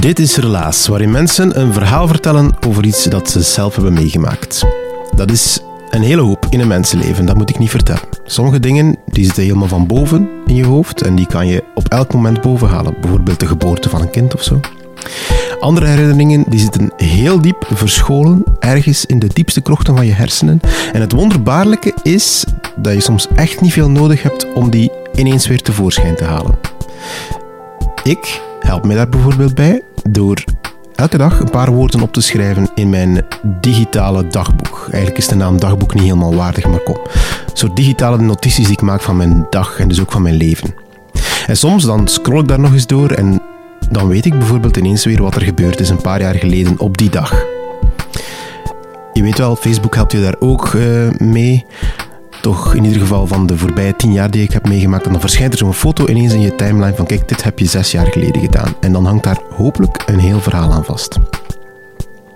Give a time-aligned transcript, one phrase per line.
[0.00, 4.66] Dit is Relaas, waarin mensen een verhaal vertellen over iets dat ze zelf hebben meegemaakt.
[5.14, 8.02] Dat is een hele hoop in een mensenleven, dat moet ik niet vertellen.
[8.24, 11.88] Sommige dingen die zitten helemaal van boven in je hoofd en die kan je op
[11.88, 12.94] elk moment bovenhalen.
[13.00, 14.60] Bijvoorbeeld de geboorte van een kind of zo.
[15.60, 20.60] Andere herinneringen die zitten heel diep verscholen, ergens in de diepste krochten van je hersenen.
[20.92, 22.44] En het wonderbaarlijke is
[22.76, 26.58] dat je soms echt niet veel nodig hebt om die ineens weer tevoorschijn te halen.
[28.02, 30.44] Ik help mij daar bijvoorbeeld bij door
[30.94, 33.24] elke dag een paar woorden op te schrijven in mijn
[33.60, 34.86] digitale dagboek.
[34.90, 36.96] Eigenlijk is de naam dagboek niet helemaal waardig, maar kom.
[36.96, 40.36] Een soort digitale notities die ik maak van mijn dag en dus ook van mijn
[40.36, 40.74] leven.
[41.46, 43.42] En soms dan scroll ik daar nog eens door en
[43.90, 46.98] dan weet ik bijvoorbeeld ineens weer wat er gebeurd is een paar jaar geleden op
[46.98, 47.44] die dag.
[49.12, 51.66] Je weet wel, Facebook helpt je daar ook eh, mee.
[52.40, 55.04] Toch in ieder geval van de voorbije tien jaar die ik heb meegemaakt.
[55.04, 57.90] Dan verschijnt er zo'n foto ineens in je timeline van kijk, dit heb je zes
[57.90, 58.74] jaar geleden gedaan.
[58.80, 61.18] En dan hangt daar hopelijk een heel verhaal aan vast.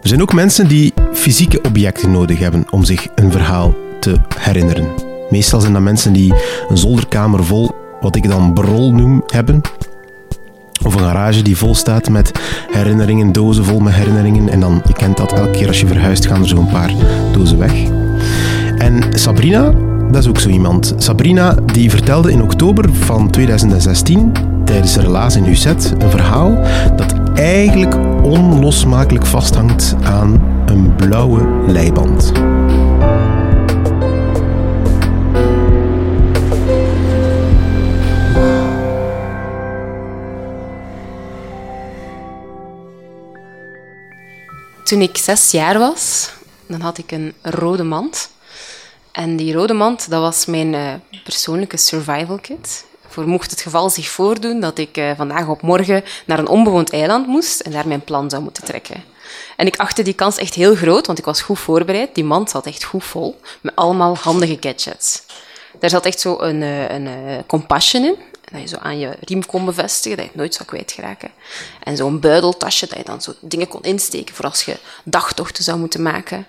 [0.03, 4.87] Er zijn ook mensen die fysieke objecten nodig hebben om zich een verhaal te herinneren.
[5.31, 6.35] Meestal zijn dat mensen die
[6.69, 7.71] een zolderkamer vol,
[8.01, 9.61] wat ik dan brol noem, hebben.
[10.85, 12.33] Of een garage die vol staat met
[12.71, 14.49] herinneringen, dozen vol met herinneringen.
[14.49, 16.93] En dan, je kent dat, elke keer als je verhuist gaan er zo'n paar
[17.33, 17.73] dozen weg.
[18.79, 19.73] En Sabrina,
[20.13, 20.95] dat is ook zo iemand.
[20.97, 24.33] Sabrina die vertelde in oktober van 2016
[24.65, 26.55] tijdens Relaas in UZ een verhaal
[26.97, 32.33] dat eigenlijk onlosmakelijk vasthangt aan een blauwe leiband.
[44.85, 46.33] Toen ik zes jaar was,
[46.67, 48.32] dan had ik een rode mand.
[49.13, 52.85] En die rode mand, dat was mijn eh, persoonlijke survival kit.
[53.09, 56.93] Voor mocht het geval zich voordoen dat ik eh, vandaag op morgen naar een onbewoond
[56.93, 59.05] eiland moest en daar mijn plan zou moeten trekken.
[59.57, 62.15] En ik achtte die kans echt heel groot, want ik was goed voorbereid.
[62.15, 65.23] Die mand zat echt goed vol, met allemaal handige gadgets.
[65.79, 68.17] Daar zat echt zo een, eh, een, eh, kompasje in,
[68.53, 71.31] dat je zo aan je riem kon bevestigen, dat je het nooit zou kwijtraken.
[71.83, 75.79] En zo'n buideltasje, dat je dan zo dingen kon insteken voor als je dagtochten zou
[75.79, 76.47] moeten maken.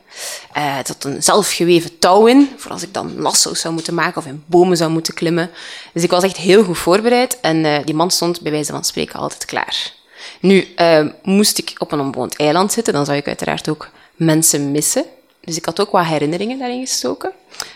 [0.53, 4.25] Er zat een zelfgeweven touw in, voor als ik dan lasso's zou moeten maken of
[4.25, 5.49] in bomen zou moeten klimmen.
[5.93, 8.83] Dus ik was echt heel goed voorbereid en eh, die mand stond bij wijze van
[8.83, 9.93] spreken altijd klaar.
[10.39, 14.71] Nu, eh, moest ik op een onbewoond eiland zitten, dan zou ik uiteraard ook mensen
[14.71, 15.05] missen.
[15.45, 17.31] Dus ik had ook wat herinneringen daarin gestoken.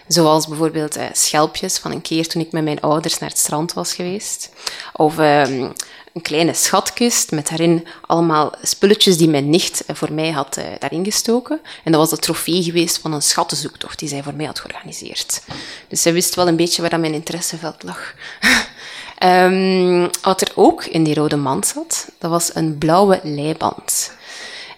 [0.08, 3.74] Zoals bijvoorbeeld eh, schelpjes van een keer toen ik met mijn ouders naar het strand
[3.74, 4.50] was geweest.
[4.94, 5.70] Of ehm,
[6.14, 10.66] een kleine schatkist met daarin allemaal spulletjes die mijn nicht eh, voor mij had eh,
[10.80, 11.62] daarin gestoken.
[11.84, 15.42] En dat was de trofee geweest van een schattenzoektocht die zij voor mij had georganiseerd.
[15.88, 18.14] Dus zij wist wel een beetje waar dat mijn interesseveld lag.
[19.18, 24.12] Ehm, wat er ook in die rode mand zat, dat was een blauwe leiband.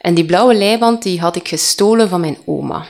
[0.01, 2.85] En die blauwe leiband die had ik gestolen van mijn oma.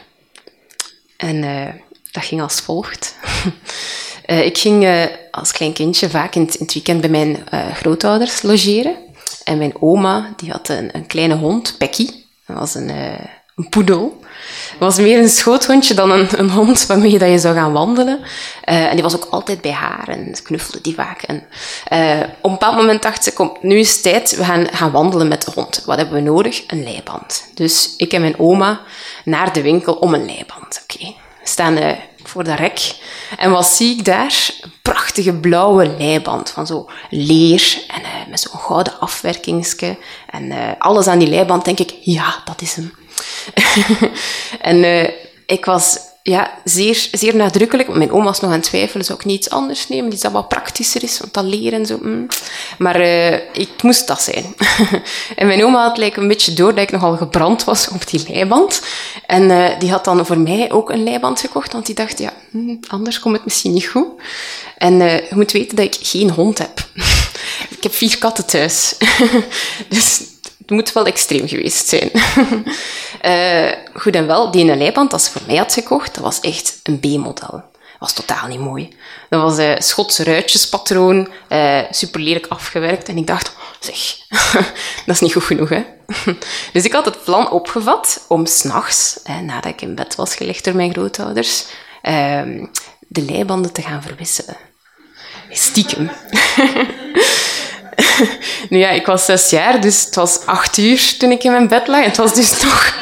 [1.17, 1.73] En eh,
[2.11, 3.15] dat ging als volgt.
[4.29, 7.43] Eh, ik ging eh, als klein kindje vaak in het, weekend bij mijn
[7.73, 8.95] grootouders logeren.
[9.43, 12.09] En mijn oma die had een, een kleine hond, Becky.
[12.45, 12.89] Dat was een,
[13.55, 14.19] een poedel.
[14.79, 18.19] Was meer een schoothondje dan een, een hond waarmee dat je zou gaan wandelen.
[18.63, 21.21] Eh, en die was ook altijd bij haar en knuffelde die vaak.
[21.21, 21.43] En,
[21.83, 24.91] eh, op een bepaald moment dacht ze, kom, nu is het tijd, we gaan gaan
[24.91, 25.83] wandelen met de hond.
[25.85, 26.63] Wat hebben we nodig?
[26.67, 27.49] Een leiband.
[27.53, 28.81] Dus ik en mijn oma
[29.25, 30.81] naar de winkel om een leiband.
[30.83, 31.05] Oké,
[31.41, 32.95] we staan eh, voor dat rek.
[33.37, 34.49] En wat zie ik daar?
[34.61, 39.97] Een prachtige blauwe leiband van zo leer en met zo'n gouden afwerkingsje.
[40.29, 42.98] En alles aan die leiband denk ik, ja, dat is hem.
[44.61, 45.09] en eh,
[45.45, 47.89] ik was ja, zeer, zeer nadrukkelijk.
[47.89, 50.31] Mijn oma was nog aan het twijfelen, zou ik niet iets anders nemen, iets dat
[50.31, 51.97] wat praktischer is, want dat leren en zo.
[52.01, 52.27] mm.
[52.77, 54.55] Maar eh, ik moest dat zijn.
[55.35, 58.23] en mijn oma had like, een beetje door dat ik nogal gebrand was op die
[58.27, 58.81] leiband.
[59.25, 62.33] En eh, die had dan voor mij ook een leiband gekocht, want die dacht, ja,
[62.51, 64.07] hm, anders komt het misschien niet goed.
[64.77, 66.87] En je moet weten dat ik geen hond heb.
[67.77, 68.95] ik heb vier katten thuis.
[69.89, 70.21] dus
[70.69, 72.11] het moet wel extreem geweest zijn.
[73.21, 76.79] Eh, goed en wel, die leiband dat ze voor mij had gekocht, dat was echt
[76.83, 77.63] een B-model.
[77.99, 78.95] Was totaal niet mooi.
[79.29, 83.07] Dat was een Schotse ruitjespatroon, eh super lelijk afgewerkt.
[83.07, 84.17] En ik dacht, zeg,
[85.05, 85.83] dat is niet goed genoeg, hè?
[86.73, 90.63] dus ik had het plan opgevat om s'nachts, eh, nadat ik in bed was gelegd
[90.63, 91.65] door mijn grootouders,
[92.01, 92.65] ehm,
[93.07, 94.57] de leibanden te gaan verwisselen.
[95.49, 96.11] Stiekem.
[98.69, 101.67] Nu ja, ik was zes jaar, dus het was acht uur toen ik in mijn
[101.67, 102.03] bed lag.
[102.03, 102.93] Het was dus nog,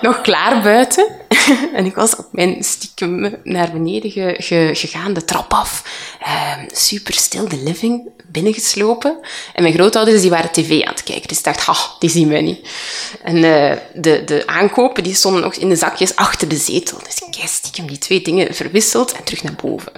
[0.00, 1.06] nog klaar buiten.
[1.74, 5.82] En ik was op mijn stiekem naar beneden ge- ge- gegaan, de trap af.
[6.20, 9.16] Ehm, super stil de living binnengeslopen.
[9.54, 11.28] En mijn grootouders die waren tv aan het kijken.
[11.28, 12.68] Dus ik dacht, ha, die zien mij niet.
[13.22, 16.98] En eh, de, de aankopen die stonden nog in de zakjes achter de zetel.
[17.04, 19.92] Dus ik heb stiekem die twee dingen verwisseld en terug naar boven.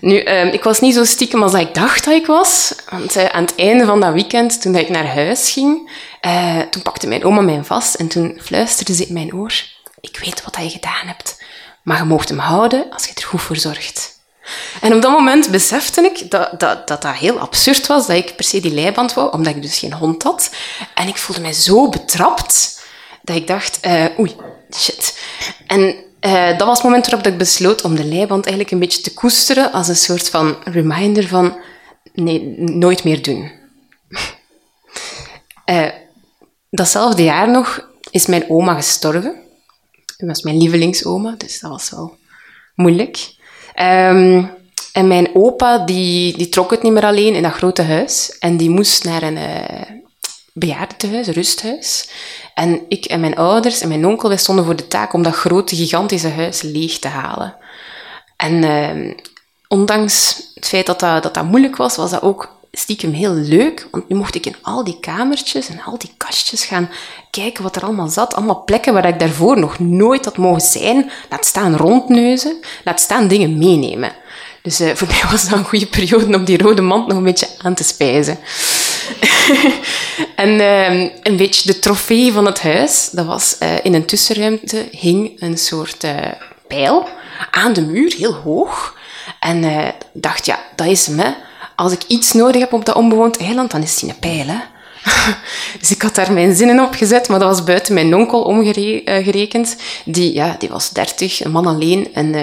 [0.00, 2.74] Nu, ehm, ik was niet zo stiekem als ik dacht dat ik was.
[2.90, 5.90] Want eh, aan het einde van dat weekend, toen dat ik naar huis ging,
[6.20, 9.52] eh, toen pakte mijn oma mij vast en toen fluisterde ze in mijn oor.
[10.00, 11.42] Ik weet wat je gedaan hebt,
[11.82, 14.16] maar je mocht hem houden als je er goed voor zorgt.
[14.80, 18.36] En op dat moment besefte ik dat dat, dat dat heel absurd was, dat ik
[18.36, 20.50] per se die leiband wou, omdat ik dus geen hond had.
[20.94, 22.80] En ik voelde mij zo betrapt,
[23.22, 24.36] dat ik dacht, eh, oei,
[24.74, 25.18] shit.
[25.66, 29.02] En eh, dat was het moment waarop ik besloot om de leiband eigenlijk een beetje
[29.02, 31.56] te koesteren als een soort van reminder van,
[32.14, 33.50] nee, nooit meer doen.
[35.64, 35.88] Eh,
[36.70, 39.36] datzelfde jaar nog is mijn oma gestorven.
[40.16, 42.16] Dat was mijn lievelingsoma, dus dat was wel
[42.74, 43.34] moeilijk.
[43.74, 44.44] Ehm,
[44.92, 48.38] en mijn opa, die, die trok het niet meer alleen in dat grote huis.
[48.38, 49.97] En die moest naar een eh
[50.58, 52.08] bejaardentehuis, rusthuis.
[52.54, 55.34] En ik en mijn ouders en mijn onkel, wij stonden voor de taak om dat
[55.34, 57.56] grote, gigantische huis leeg te halen.
[58.36, 59.12] En ehm,
[59.68, 63.88] ondanks het feit dat dat, dat dat moeilijk was, was dat ook stiekem heel leuk.
[63.90, 66.90] Want nu mocht ik in al die kamertjes en al die kastjes gaan
[67.30, 68.34] kijken wat er allemaal zat.
[68.34, 71.10] Allemaal plekken waar ik daarvoor nog nooit had mogen zijn.
[71.30, 74.12] Laat staan rondneuzen, laat staan dingen meenemen.
[74.62, 77.24] Dus eh, voor mij was dat een goede periode om die rode mand nog een
[77.24, 78.38] beetje aan te spijzen.
[80.36, 84.88] en ehm, een beetje de trofee van het huis, dat was eh, in een tussenruimte
[84.90, 86.16] hing een soort eh,
[86.68, 87.08] pijl
[87.50, 88.96] aan de muur, heel hoog.
[89.40, 91.06] En ik dacht, ja, dat is.
[91.06, 91.30] Hè.
[91.76, 94.46] Als ik iets nodig heb op dat onbewoond eiland, dan is die een pijl.
[94.46, 94.58] Hè.
[95.80, 99.76] dus ik had daar mijn zinnen op gezet, maar dat was buiten mijn onkel omgerekend.
[100.04, 102.14] Die, ja, die was dertig, een man alleen.
[102.14, 102.34] En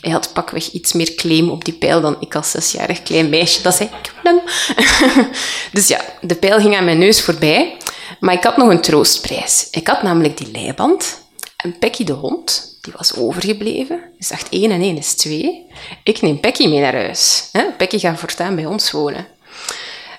[0.00, 3.62] hij had pakweg iets meer claim op die pijl dan ik als zesjarig klein meisje.
[3.62, 4.12] Dat zei ik
[5.72, 7.76] dus ja, de pijl ging aan mijn neus voorbij.
[8.20, 9.68] Maar ik had nog een troostprijs.
[9.70, 11.24] Ik had namelijk die leiband.
[11.56, 14.00] En Pekkie de hond, die was overgebleven.
[14.18, 15.66] Dus dacht, één en één is twee.
[16.02, 17.50] Ik neem Pekkie mee naar huis.
[17.76, 19.26] Pekkie gaat voortaan bij ons wonen.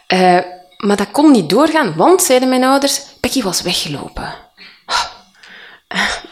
[0.08, 0.40] Eh,
[0.78, 4.36] maar dat kon niet doorgaan, want, zeiden mijn ouders, Pekkie was weggelopen.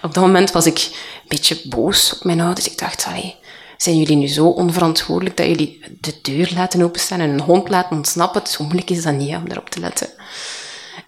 [0.02, 0.90] Op dat moment was ik
[1.36, 2.70] beetje boos op mijn ouders.
[2.70, 3.36] Ik dacht, allee,
[3.78, 7.96] zijn jullie nu zo onverantwoordelijk dat jullie de deur laten openstaan en een hond laten
[7.96, 8.48] ontsnappen?
[8.48, 10.10] Zo moeilijk is dat niet, om daarop te letten.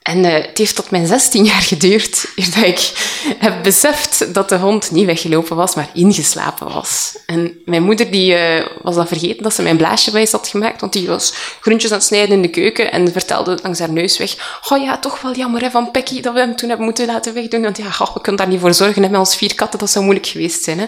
[0.08, 2.26] En eh, het heeft tot mijn 16 jaar geduurd
[2.56, 2.92] dat ik
[3.38, 7.18] heb beseft dat de hond niet weggelopen was, maar ingeslapen was.
[7.26, 10.82] En mijn moeder die, eh, was dan vergeten dat ze mijn blaasje wijs had gemaakt,
[10.82, 14.18] want die was groentjes aan het snijden in de keuken en vertelde langs haar neus
[14.18, 14.62] weg.
[14.70, 17.34] Oh ja, toch wel jammer hè, van Pekkie dat we hem toen hebben moeten laten
[17.34, 17.62] wegdoen.
[17.62, 20.04] Want ja, we kunnen daar niet voor zorgen hè, met ons vier katten, dat zou
[20.04, 20.80] moeilijk geweest zijn.
[20.80, 20.86] Hè.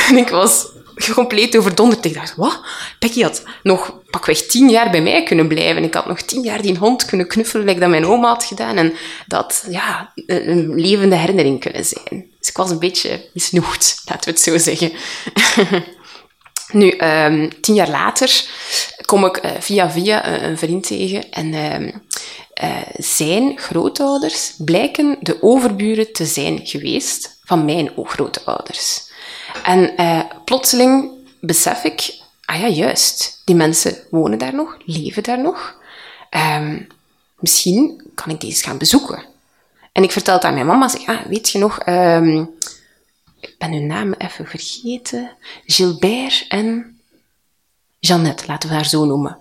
[0.08, 0.66] en ik was
[1.14, 2.04] compleet overdonderd.
[2.04, 2.60] Ik dacht, wat?
[2.98, 5.84] Becky had nog pakweg tien jaar bij mij kunnen blijven.
[5.84, 8.76] Ik had nog tien jaar die hond kunnen knuffelen, like dat mijn oma had gedaan.
[8.76, 8.92] En
[9.26, 12.26] dat, ja, een levende herinnering kunnen zijn.
[12.38, 14.92] Dus ik was een beetje misnoegd, laten we het zo zeggen.
[16.80, 18.44] nu, ehm, tien jaar later
[19.04, 21.30] kom ik eh, via via eh, een vriend tegen.
[21.30, 21.90] En ehm,
[22.54, 29.12] eh, zijn grootouders blijken de overburen te zijn geweest van mijn grootouders.
[29.62, 31.10] En eh, plotseling
[31.40, 35.76] besef ik, ah ja, juist, die mensen wonen daar nog, leven daar nog.
[36.30, 36.80] Ehm,
[37.38, 39.24] misschien kan ik eens gaan bezoeken.
[39.92, 42.44] En ik vertel het aan mijn mama, zeg, ah, weet je nog, ehm,
[43.40, 45.30] ik ben hun naam even vergeten,
[45.66, 46.98] Gilbert en
[47.98, 49.38] Jeannette, laten we haar zo noemen.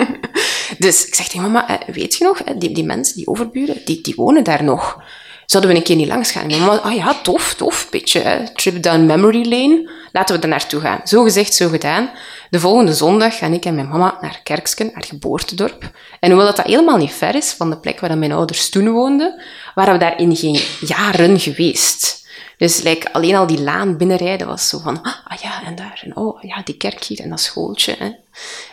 [0.78, 3.84] dus ik zeg tegen mama, eh, weet je nog, eh, die, die mensen, die overburen,
[3.84, 5.02] die, die wonen daar nog.
[5.46, 6.46] zouden we een keer niet langs gaan?
[6.46, 9.90] Mama, ah ja, tof, tof, beetje trip down memory lane.
[10.16, 11.00] Laten we er naartoe gaan.
[11.04, 12.10] Zo gezegd, zo gedaan.
[12.50, 15.90] De volgende zondag gaan ik en mijn mama naar Kerksken, haar geboortedorp.
[16.20, 18.90] En hoewel dat, dat helemaal niet ver is van de plek waar mijn ouders toen
[18.90, 19.42] woonden,
[19.74, 22.26] waren we daar in geen jaren geweest.
[22.56, 26.42] Dus alleen al die laan binnenrijden was zo van, ah ja, en daar, en oh
[26.42, 27.96] ja, die kerk hier en dat schooltje.
[27.98, 28.10] Hè.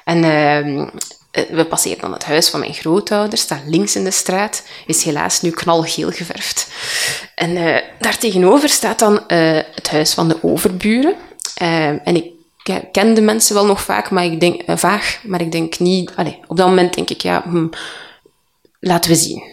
[0.03, 0.87] En uh,
[1.49, 5.41] we passeerden dan het huis van mijn grootouders, dat links in de straat, is helaas
[5.41, 6.67] nu knalgeel geverfd.
[7.35, 9.19] En uh, daar tegenover staat dan uh,
[9.75, 11.15] het huis van de overburen.
[11.53, 12.31] En ik
[12.91, 16.11] ken de mensen wel nog vaak, maar ik denk, vaag, maar ik denk niet...
[16.15, 17.67] Allez, op dat moment denk ik, ja, hm,
[18.79, 19.43] laten we zien.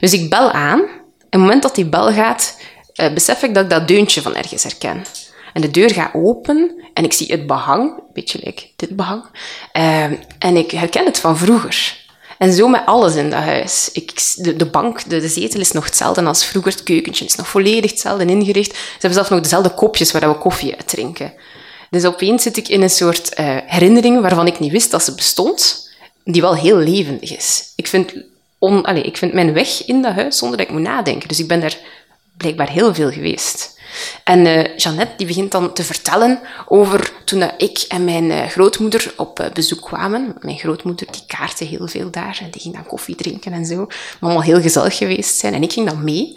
[0.00, 0.80] Dus ik bel aan.
[0.80, 2.60] En op het moment dat die bel gaat,
[3.00, 5.04] uh, besef ik dat ik dat deuntje van ergens herken.
[5.52, 9.24] En de deur gaat open en ik zie het behang, een beetje like dit behang.
[9.72, 10.04] Uh,
[10.38, 11.99] en ik herken het van vroeger.
[12.40, 13.88] En zo met alles in dat huis.
[13.92, 16.72] Ik, de, de bank, de, de, zetel is nog hetzelfde als vroeger.
[16.72, 18.70] Het keukentje is nog volledig hetzelfde ingericht.
[18.74, 21.32] Ze hebben zelfs nog dezelfde kopjes waar we koffie uit drinken.
[21.90, 25.14] Dus opeens zit ik in een soort uh, herinnering waarvan ik niet wist dat ze
[25.14, 25.88] bestond,
[26.24, 27.72] die wel heel levendig is.
[27.76, 28.12] Ik vind,
[28.58, 31.28] on, ik vind mijn weg in dat huis zonder dat ik moet nadenken.
[31.28, 31.76] Dus ik ben daar
[32.40, 33.78] blijkbaar heel veel geweest.
[34.24, 39.12] En uh, Jeannette die begint dan te vertellen over toen ik en mijn uh, grootmoeder
[39.16, 40.34] op uh, bezoek kwamen.
[40.40, 43.76] Mijn grootmoeder die kaartte heel veel daar en die ging dan koffie drinken en zo.
[43.76, 46.36] Maar allemaal heel gezellig geweest zijn en ik ging dan mee.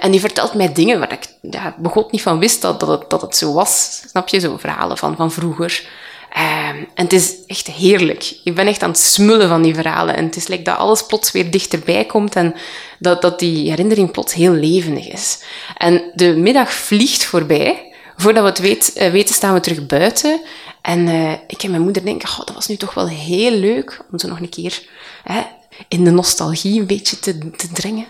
[0.00, 3.10] en die vertelt mij dingen waar ik ja, begot niet van wist dat, dat, het,
[3.10, 4.02] dat het zo was.
[4.08, 4.40] Snap je?
[4.40, 5.88] Zo verhalen van, van vroeger.
[6.36, 8.36] Um, en het is echt heerlijk.
[8.44, 10.16] Ik ben echt aan het smullen van die verhalen.
[10.16, 12.54] En het is like dat alles plots weer dichterbij komt en
[12.98, 15.38] dat, dat die herinnering plots heel levendig is.
[15.76, 17.92] En de middag vliegt voorbij.
[18.16, 20.40] Voordat we het uh, weten, staan we terug buiten.
[20.82, 24.00] En uh, ik en mijn moeder denken, oh, dat was nu toch wel heel leuk
[24.10, 24.82] om zo nog een keer
[25.24, 25.42] hè,
[25.88, 28.06] in de nostalgie een beetje te, te dringen.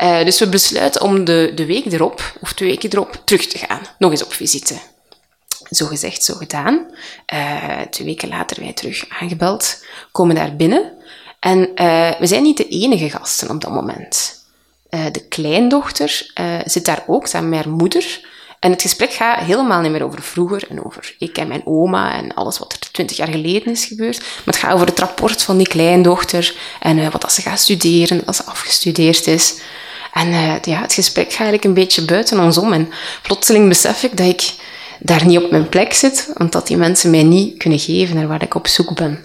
[0.00, 3.58] Uh, dus we besluiten om de, de week erop, of twee weken erop, terug te
[3.58, 3.80] gaan.
[3.98, 4.74] Nog eens op visite.
[5.70, 6.86] Zo gezegd, zo gedaan.
[7.34, 10.92] Uh, twee weken later wij terug aangebeld, komen daar binnen.
[11.40, 14.44] En uh, we zijn niet de enige gasten op dat moment.
[14.90, 16.32] Uh, de kleindochter
[16.64, 18.28] zit daar ook, samen met haar moeder.
[18.60, 22.12] En het gesprek gaat helemaal niet meer over vroeger en over ik en mijn oma
[22.12, 24.18] en alles wat er twintig jaar geleden is gebeurd.
[24.18, 28.22] Maar het gaat over het rapport van die kleindochter en wat dat ze gaat studeren,
[28.26, 29.60] als ze afgestudeerd is.
[30.12, 30.30] En
[30.64, 32.72] ja, het gesprek gaat eigenlijk een beetje buiten ons om.
[32.72, 34.54] En plotseling besef ik dat ik
[35.00, 38.42] daar niet op mijn plek zit, omdat die mensen mij niet kunnen geven naar waar
[38.42, 39.18] ik op zoek ben.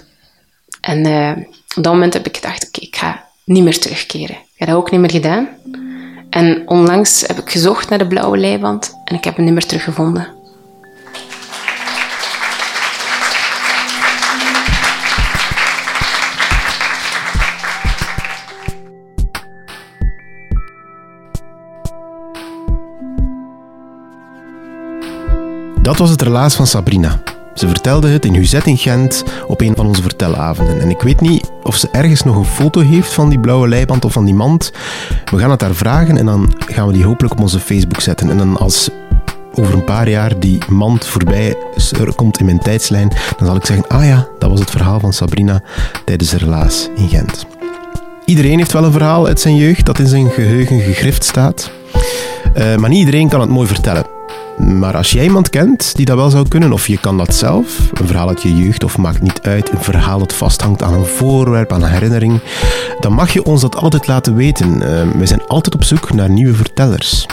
[0.82, 1.32] En uh,
[1.75, 4.36] op dat moment heb ik gedacht, oké, ik ga niet meer terugkeren.
[4.36, 5.50] Ik heb dat ook niet meer gedaan.
[6.29, 9.65] En onlangs heb ik gezocht naar de blauwe leiband en ik heb hem niet meer
[9.65, 10.27] teruggevonden.
[25.86, 27.22] Dat was het relaas van Sabrina.
[27.54, 30.82] Ze vertelde het in Huzet in Gent op een van onze vertelavonden.
[30.82, 34.06] En ik weet niet of ze ergens nog een foto heeft van die blauwe leiband
[34.06, 34.72] of van die mand.
[35.32, 38.30] We gaan het haar vragen en dan gaan we die hopelijk op onze Facebook zetten.
[38.30, 38.89] En dan als
[39.54, 41.56] over een paar jaar die mand voorbij
[42.15, 45.13] komt in mijn tijdslijn, dan zal ik zeggen, ah ja, dat was het verhaal van
[45.13, 45.62] Sabrina
[46.06, 47.46] tijdens de relaas in Gent.
[48.25, 51.72] Iedereen heeft wel een verhaal uit zijn jeugd dat in zijn geheugen gegrift staat.
[52.58, 54.15] Uh, maar niet iedereen kan het mooi vertellen.
[54.58, 57.90] Maar als jij iemand kent die dat wel zou kunnen, of je kan dat zelf,
[57.94, 61.06] een verhaal uit je jeugd of maakt niet uit, een verhaal dat vasthangt aan een
[61.06, 62.40] voorwerp, aan een herinnering,
[63.00, 64.74] dan mag je ons dat altijd laten weten.
[64.74, 67.26] Uh, we zijn altijd op zoek naar nieuwe vertellers.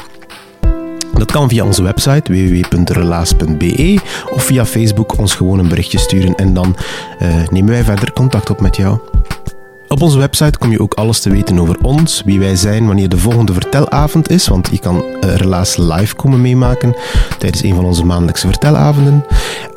[1.14, 4.00] Dat kan via onze website www.relaas.be
[4.30, 6.76] of via Facebook ons gewoon een berichtje sturen en dan
[7.22, 8.98] uh, nemen wij verder contact op met jou.
[9.92, 13.08] Op onze website kom je ook alles te weten over ons, wie wij zijn, wanneer
[13.08, 16.94] de volgende vertelavond is, want je kan uh, Relaas live komen meemaken
[17.38, 19.24] tijdens een van onze maandelijkse vertelavonden.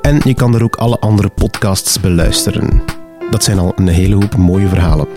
[0.01, 2.81] En je kan er ook alle andere podcasts beluisteren.
[3.29, 5.07] Dat zijn al een hele hoop mooie verhalen.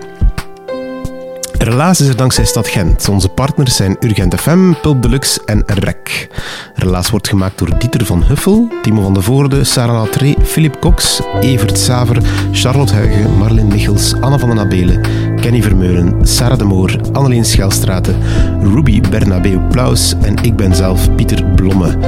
[1.69, 3.09] Relaas is er dankzij Stad Gent.
[3.09, 6.29] Onze partners zijn Urgent FM, Pulp Deluxe en REC.
[6.75, 11.21] Relaas wordt gemaakt door Dieter van Huffel, Timo van de Voorde, Sarah Latré, Philip Cox,
[11.41, 12.23] Evert Saver,
[12.53, 15.01] Charlotte Huigen, Marlin Michels, Anne van den Abelen,
[15.41, 18.17] Kenny Vermeulen, Sarah de Moor, Anneleen Schelstraten,
[18.63, 21.99] Ruby Bernabeu Plaus en ik ben zelf Pieter Blomme.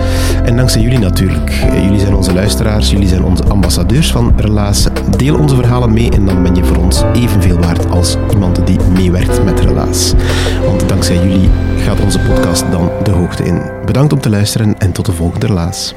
[0.44, 1.50] En dankzij jullie natuurlijk.
[1.74, 4.86] Jullie zijn onze luisteraars, jullie zijn onze ambassadeurs van Relaas.
[5.16, 8.78] Deel onze verhalen mee en dan ben je voor ons evenveel waard als iemand die
[8.94, 10.12] meewerkt met Relaas.
[10.64, 13.62] Want dankzij jullie gaat onze podcast dan de hoogte in.
[13.84, 15.94] Bedankt om te luisteren en tot de volgende Relaas.